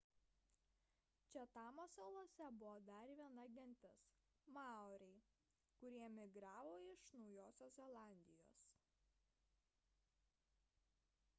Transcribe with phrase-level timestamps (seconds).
[1.33, 4.07] čatamo salose buvo dar viena gentis
[4.55, 5.19] maoriai
[5.83, 8.57] kurie migravo iš naujosios zelandijos